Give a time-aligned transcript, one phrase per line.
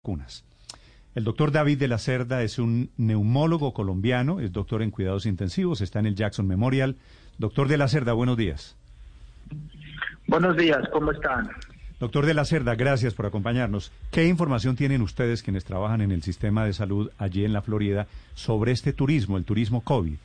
[0.00, 0.44] vacunas.
[1.14, 5.82] El doctor David de la Cerda es un neumólogo colombiano, es doctor en cuidados intensivos,
[5.82, 6.96] está en el Jackson Memorial.
[7.36, 8.76] Doctor de la Cerda, buenos días.
[10.26, 11.50] Buenos días, ¿cómo están?
[11.98, 13.92] Doctor de la Cerda, gracias por acompañarnos.
[14.10, 18.06] ¿Qué información tienen ustedes quienes trabajan en el sistema de salud allí en la Florida
[18.34, 20.16] sobre este turismo, el turismo COVID?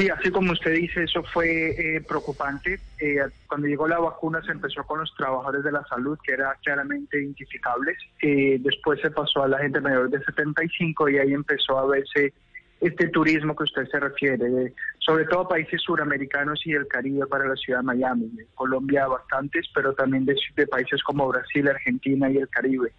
[0.00, 2.80] Sí, así como usted dice, eso fue eh, preocupante.
[2.98, 6.54] Eh, cuando llegó la vacuna se empezó con los trabajadores de la salud, que eran
[6.62, 7.98] claramente identificables.
[8.22, 12.32] Eh, después se pasó a la gente mayor de 75 y ahí empezó a verse
[12.80, 17.56] este turismo que usted se refiere, sobre todo países suramericanos y del Caribe para la
[17.56, 18.32] ciudad de Miami.
[18.54, 22.90] Colombia bastantes, pero también de, de países como Brasil, Argentina y el Caribe.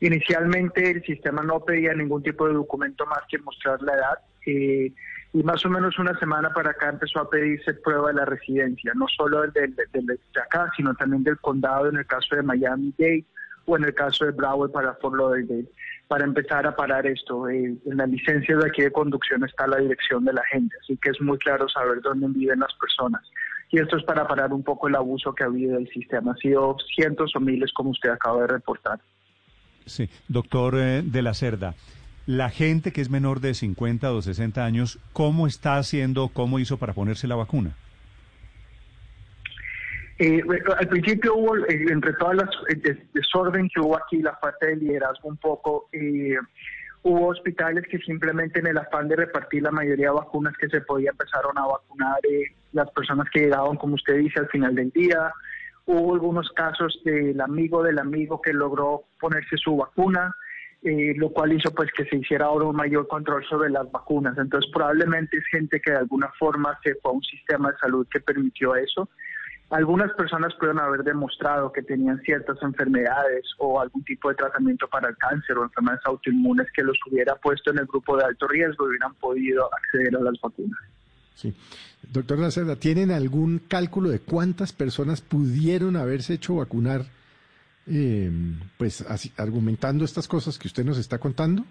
[0.00, 4.18] Inicialmente el sistema no pedía ningún tipo de documento más que mostrar la edad.
[4.46, 4.90] Eh,
[5.32, 8.92] y más o menos una semana para acá empezó a pedirse prueba de la residencia,
[8.94, 13.24] no solo del, de acá, sino también del condado en el caso de Miami-Dade
[13.66, 15.68] o en el caso de Broward para Fort Lauderdale,
[16.08, 17.48] para empezar a parar esto.
[17.48, 20.96] Eh, en la licencia de aquí de conducción está la dirección de la gente, así
[20.96, 23.22] que es muy claro saber dónde viven las personas.
[23.70, 26.32] Y esto es para parar un poco el abuso que ha habido del sistema.
[26.32, 28.98] Ha sido cientos o miles, como usted acaba de reportar.
[29.86, 31.74] Sí, doctor eh, de la Cerda
[32.30, 36.76] la gente que es menor de 50 o 60 años, ¿cómo está haciendo, cómo hizo
[36.76, 37.72] para ponerse la vacuna?
[40.16, 40.40] Eh,
[40.78, 44.76] al principio hubo, eh, entre todas las eh, desorden que hubo aquí, la falta de
[44.76, 45.88] liderazgo un poco,
[47.02, 50.82] hubo hospitales que simplemente en el afán de repartir la mayoría de vacunas que se
[50.82, 52.20] podía empezaron a vacunar
[52.72, 55.32] las personas que llegaban, como usted dice, al final del día.
[55.84, 60.32] Hubo algunos casos del amigo del amigo que logró ponerse su vacuna.
[60.82, 64.38] Eh, lo cual hizo pues que se hiciera ahora un mayor control sobre las vacunas.
[64.38, 68.06] Entonces probablemente es gente que de alguna forma se fue a un sistema de salud
[68.10, 69.06] que permitió eso.
[69.68, 75.10] Algunas personas pueden haber demostrado que tenían ciertas enfermedades o algún tipo de tratamiento para
[75.10, 78.86] el cáncer o enfermedades autoinmunes que los hubiera puesto en el grupo de alto riesgo
[78.86, 80.80] y hubieran podido acceder a las vacunas.
[81.34, 81.54] Sí.
[82.10, 87.02] Doctor Lacerda, ¿tienen algún cálculo de cuántas personas pudieron haberse hecho vacunar
[87.90, 88.30] eh,
[88.78, 91.64] pues así, argumentando estas cosas que usted nos está contando?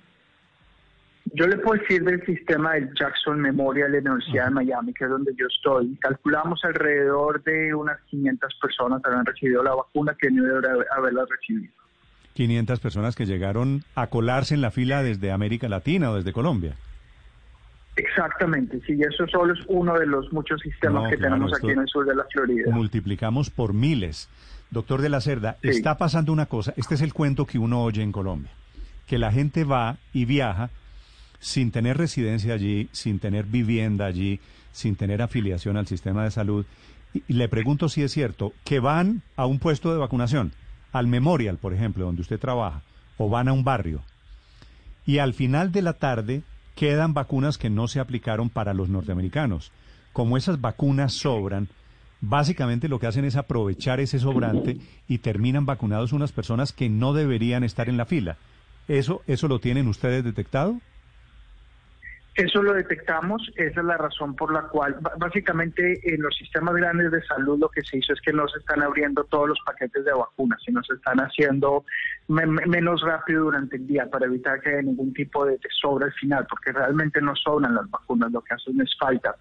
[1.33, 5.03] Yo le puedo decir del sistema del Jackson Memorial de la Universidad de Miami, que
[5.03, 5.95] es donde yo estoy.
[6.01, 11.25] Calculamos alrededor de unas 500 personas que han recibido la vacuna que no deberían haberla
[11.29, 11.71] recibido.
[12.33, 16.75] 500 personas que llegaron a colarse en la fila desde América Latina o desde Colombia.
[17.99, 21.87] Exactamente, sí, eso solo es uno de los muchos sistemas que tenemos aquí en el
[21.89, 22.71] sur de la Florida.
[22.71, 24.29] Multiplicamos por miles.
[24.71, 28.01] Doctor de la Cerda, está pasando una cosa, este es el cuento que uno oye
[28.01, 28.51] en Colombia,
[29.05, 30.69] que la gente va y viaja
[31.39, 34.39] sin tener residencia allí, sin tener vivienda allí,
[34.71, 36.65] sin tener afiliación al sistema de salud.
[37.13, 40.53] Y, le pregunto si es cierto, que van a un puesto de vacunación,
[40.93, 42.81] al Memorial, por ejemplo, donde usted trabaja,
[43.17, 44.03] o van a un barrio,
[45.05, 46.43] y al final de la tarde
[46.79, 49.73] quedan vacunas que no se aplicaron para los norteamericanos.
[50.13, 51.67] Como esas vacunas sobran,
[52.21, 57.11] básicamente lo que hacen es aprovechar ese sobrante y terminan vacunados unas personas que no
[57.11, 58.37] deberían estar en la fila.
[58.87, 60.79] ¿Eso, eso lo tienen ustedes detectado?
[62.35, 67.11] Eso lo detectamos, esa es la razón por la cual, básicamente en los sistemas grandes
[67.11, 70.05] de salud lo que se hizo es que no se están abriendo todos los paquetes
[70.05, 71.83] de vacunas, sino se están haciendo
[72.29, 76.45] menos rápido durante el día para evitar que haya ningún tipo de, sobra al final,
[76.47, 79.35] porque realmente no sobran las vacunas, lo que hacen es falta.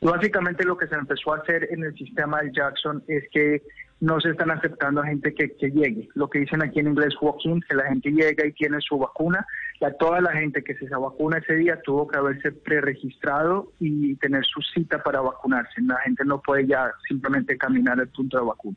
[0.00, 3.62] Y básicamente lo que se empezó a hacer en el sistema del Jackson es que
[4.00, 6.08] no se están aceptando a gente que, llegue.
[6.14, 9.46] Lo que dicen aquí en inglés walk-in, que la gente llega y tiene su vacuna.
[9.80, 14.44] La, toda la gente que se vacuna ese día tuvo que haberse preregistrado y tener
[14.44, 15.80] su cita para vacunarse.
[15.82, 18.76] La gente no puede ya simplemente caminar al punto de vacuna.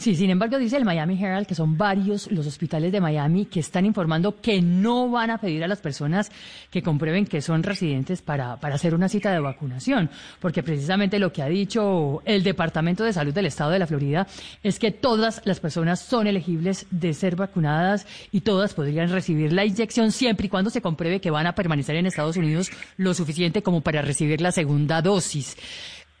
[0.00, 3.60] Sí, sin embargo, dice el Miami Herald que son varios los hospitales de Miami que
[3.60, 6.32] están informando que no van a pedir a las personas
[6.70, 10.08] que comprueben que son residentes para, para hacer una cita de vacunación,
[10.40, 14.26] porque precisamente lo que ha dicho el Departamento de Salud del Estado de la Florida
[14.62, 19.66] es que todas las personas son elegibles de ser vacunadas y todas podrían recibir la
[19.66, 23.62] inyección siempre y cuando se compruebe que van a permanecer en Estados Unidos lo suficiente
[23.62, 25.58] como para recibir la segunda dosis.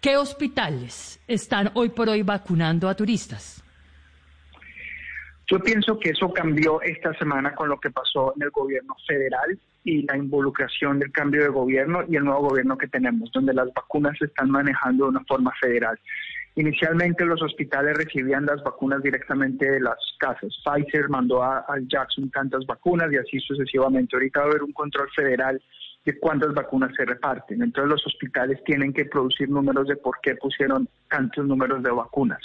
[0.02, 3.62] ¿Qué hospitales están hoy por hoy vacunando a turistas?
[5.50, 9.58] Yo pienso que eso cambió esta semana con lo que pasó en el gobierno federal
[9.82, 13.72] y la involucración del cambio de gobierno y el nuevo gobierno que tenemos, donde las
[13.74, 15.98] vacunas se están manejando de una forma federal.
[16.54, 20.54] Inicialmente los hospitales recibían las vacunas directamente de las casas.
[20.64, 24.14] Pfizer mandó a, Jackson tantas vacunas y así sucesivamente.
[24.14, 25.60] Ahorita va a haber un control federal
[26.04, 27.62] de cuántas vacunas se reparten.
[27.62, 32.40] Entonces los hospitales tienen que producir números de por qué pusieron tantos números de vacunas.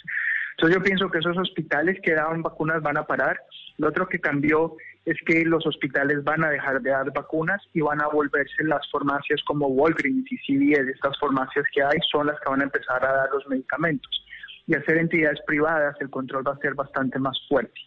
[0.58, 3.38] Entonces yo pienso que esos hospitales que daban vacunas van a parar.
[3.78, 7.82] Lo otro que cambió es que los hospitales van a dejar de dar vacunas y
[7.82, 12.40] van a volverse las farmacias como Walgreens y CVS, estas farmacias que hay son las
[12.40, 14.26] que van a empezar a dar los medicamentos.
[14.66, 17.80] Y hacer entidades privadas, el control va a ser bastante más fuerte.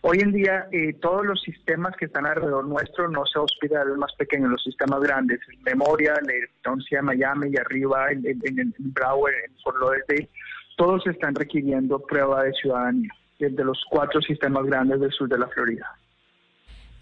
[0.00, 4.12] Hoy en día, eh, todos los sistemas que están alrededor nuestro, no se hospitales más
[4.14, 9.78] pequeños, los sistemas grandes, Memoria, en Miami y arriba en, en, en Broward, en Fort
[9.78, 10.28] Lauderdale,
[10.76, 15.48] todos están requiriendo prueba de ciudadanía, desde los cuatro sistemas grandes del sur de la
[15.48, 15.98] Florida.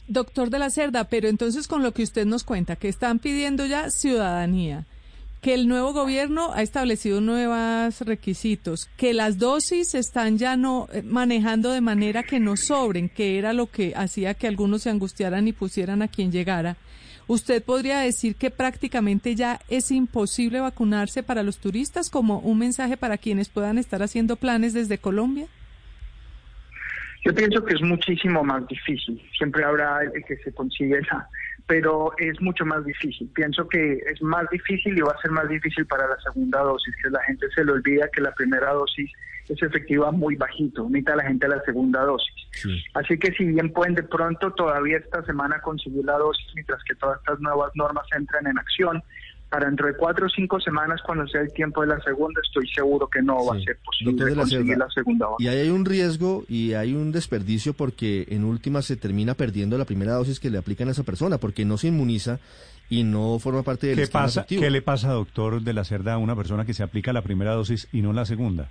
[0.07, 3.67] Doctor de la Cerda, pero entonces con lo que usted nos cuenta, que están pidiendo
[3.67, 4.85] ya ciudadanía,
[5.41, 11.03] que el nuevo gobierno ha establecido nuevos requisitos, que las dosis están ya no eh,
[11.03, 15.47] manejando de manera que no sobren, que era lo que hacía que algunos se angustiaran
[15.47, 16.77] y pusieran a quien llegara.
[17.27, 22.97] ¿Usted podría decir que prácticamente ya es imposible vacunarse para los turistas como un mensaje
[22.97, 25.47] para quienes puedan estar haciendo planes desde Colombia?
[27.25, 29.21] Yo pienso que es muchísimo más difícil.
[29.39, 31.27] Siempre habrá el que se consigue esa,
[31.67, 33.31] pero es mucho más difícil.
[33.35, 36.95] Pienso que es más difícil y va a ser más difícil para la segunda dosis,
[37.03, 39.11] que la gente se le olvida que la primera dosis
[39.49, 42.35] es efectiva muy bajito, necesita la gente la segunda dosis.
[42.95, 46.95] Así que si bien pueden de pronto todavía esta semana conseguir la dosis, mientras que
[46.95, 49.03] todas estas nuevas normas entran en acción,
[49.55, 52.67] para dentro de cuatro o cinco semanas, cuando sea el tiempo de la segunda, estoy
[52.67, 55.47] seguro que no va a ser posible conseguir la segunda dosis.
[55.47, 59.79] Y ahí hay un riesgo y hay un desperdicio porque en última se termina perdiendo
[59.79, 62.41] la primera dosis que le aplican a esa persona, porque no se inmuniza
[62.91, 66.19] y no forma parte del ¿Qué pasa, ¿Qué le pasa, doctor de la Cerda, a
[66.19, 68.71] una persona que se aplica la primera dosis y no la segunda?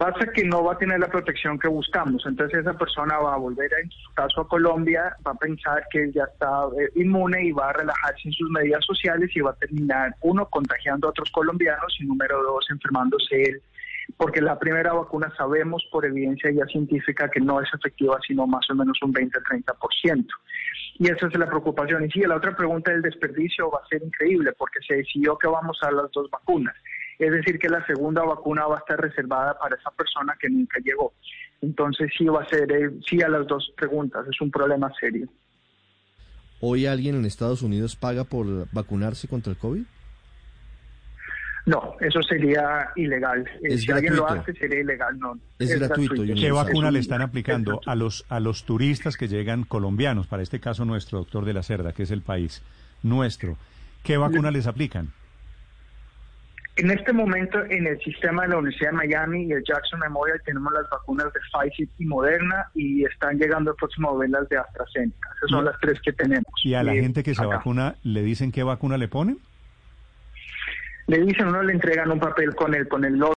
[0.00, 3.36] Pasa que no va a tener la protección que buscamos, entonces esa persona va a
[3.36, 6.48] volver, en su caso, a Colombia, va a pensar que ya está
[6.80, 10.46] eh, inmune y va a relajarse en sus medidas sociales y va a terminar, uno,
[10.46, 13.62] contagiando a otros colombianos y número dos, enfermándose él,
[14.16, 18.70] porque la primera vacuna sabemos por evidencia ya científica que no es efectiva, sino más
[18.70, 20.26] o menos un 20-30%.
[20.98, 22.06] Y esa es la preocupación.
[22.06, 25.46] Y sí, la otra pregunta del desperdicio va a ser increíble, porque se decidió que
[25.46, 26.74] vamos a las dos vacunas
[27.20, 30.78] es decir, que la segunda vacuna va a estar reservada para esa persona que nunca
[30.82, 31.12] llegó.
[31.60, 35.28] Entonces sí va a ser, eh, sí a las dos preguntas, es un problema serio.
[36.60, 39.82] ¿Hoy alguien en Estados Unidos paga por vacunarse contra el COVID?
[41.66, 43.48] No, eso sería ilegal.
[43.62, 45.18] Eh, si alguien lo hace, sería ilegal.
[45.18, 46.22] No, es, gratuito.
[46.34, 50.26] ¿Qué vacuna le están aplicando a los, a los turistas que llegan colombianos?
[50.26, 52.62] Para este caso nuestro, doctor de la Cerda, que es el país
[53.02, 53.56] nuestro.
[54.02, 55.12] ¿Qué vacuna les aplican?
[56.76, 60.40] En este momento, en el sistema de la Universidad de Miami y el Jackson Memorial
[60.44, 64.56] tenemos las vacunas de Pfizer y Moderna y están llegando el próximo vez las de
[64.56, 65.28] AstraZeneca.
[65.36, 66.46] Esas son las tres que tenemos.
[66.64, 69.38] ¿Y a la gente que se vacuna le dicen qué vacuna le ponen?
[71.06, 73.28] Le dicen, uno le entregan un papel con el, con el logo